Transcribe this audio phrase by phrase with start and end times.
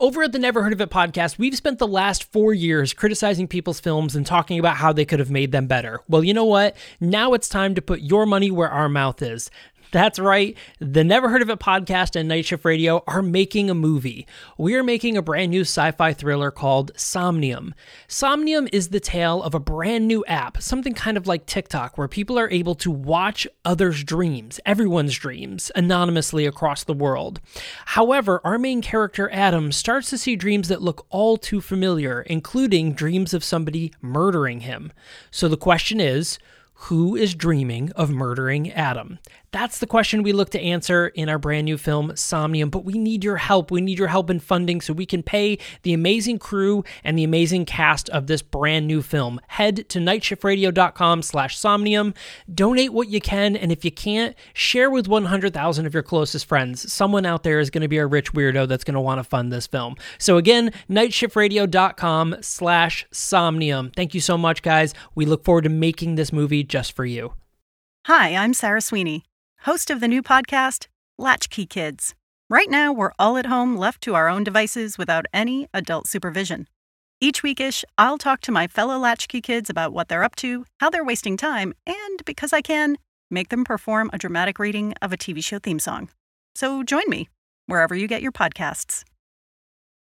[0.00, 3.48] Over at the Never Heard of It podcast, we've spent the last four years criticizing
[3.48, 5.98] people's films and talking about how they could have made them better.
[6.08, 6.76] Well, you know what?
[7.00, 9.50] Now it's time to put your money where our mouth is.
[9.90, 10.54] That's right.
[10.80, 14.26] The Never Heard of It podcast and Night Shift Radio are making a movie.
[14.58, 17.74] We are making a brand new sci fi thriller called Somnium.
[18.06, 22.06] Somnium is the tale of a brand new app, something kind of like TikTok, where
[22.06, 27.40] people are able to watch others' dreams, everyone's dreams, anonymously across the world.
[27.86, 32.92] However, our main character, Adam, starts to see dreams that look all too familiar, including
[32.92, 34.92] dreams of somebody murdering him.
[35.30, 36.38] So the question is,
[36.82, 39.18] who is dreaming of murdering Adam?
[39.50, 42.68] That's the question we look to answer in our brand new film, Somnium.
[42.68, 43.70] But we need your help.
[43.70, 47.24] We need your help in funding so we can pay the amazing crew and the
[47.24, 49.40] amazing cast of this brand new film.
[49.48, 52.12] Head to nightshiftradio.com slash somnium.
[52.54, 56.92] Donate what you can, and if you can't, share with 100,000 of your closest friends.
[56.92, 59.24] Someone out there is going to be a rich weirdo that's going to want to
[59.24, 59.96] fund this film.
[60.18, 63.92] So again, nightshiftradio.com slash somnium.
[63.96, 64.92] Thank you so much, guys.
[65.14, 67.34] We look forward to making this movie just for you.
[68.06, 69.24] Hi, I'm Sarah Sweeney
[69.62, 70.86] host of the new podcast,
[71.18, 72.14] Latchkey Kids.
[72.48, 76.68] Right now, we're all at home left to our own devices without any adult supervision.
[77.20, 80.88] Each weekish, I'll talk to my fellow Latchkey kids about what they're up to, how
[80.88, 82.96] they're wasting time, and because I can,
[83.30, 86.10] make them perform a dramatic reading of a TV show theme song.
[86.54, 87.28] So join me
[87.66, 89.02] wherever you get your podcasts.